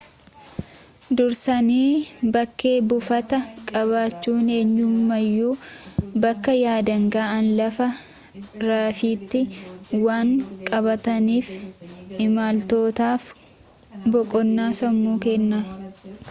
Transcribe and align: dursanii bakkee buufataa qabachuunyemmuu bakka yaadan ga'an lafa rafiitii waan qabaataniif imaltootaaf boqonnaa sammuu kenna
dursanii 1.17 1.89
bakkee 2.35 2.77
buufataa 2.91 3.41
qabachuunyemmuu 3.71 5.51
bakka 6.23 6.55
yaadan 6.61 7.05
ga'an 7.17 7.51
lafa 7.61 7.89
rafiitii 8.71 9.45
waan 10.07 10.33
qabaataniif 10.71 11.55
imaltootaaf 12.29 13.31
boqonnaa 14.17 14.71
sammuu 14.83 15.17
kenna 15.31 15.65